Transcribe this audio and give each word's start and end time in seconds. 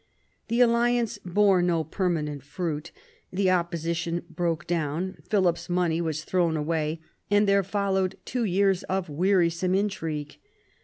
The 0.47 0.61
alliance 0.61 1.19
bore 1.23 1.61
no 1.61 1.83
permanent 1.83 2.41
fruit. 2.41 2.91
The 3.31 3.51
opposition 3.51 4.23
broke 4.31 4.65
down, 4.65 5.17
Philip's 5.29 5.69
money 5.69 6.01
was 6.01 6.23
thrown 6.23 6.57
away, 6.57 7.01
and 7.29 7.47
there 7.47 7.61
followed 7.61 8.17
two 8.25 8.43
years 8.45 8.81
of 8.85 9.09
wearisome 9.09 9.75
intrigue. 9.75 10.37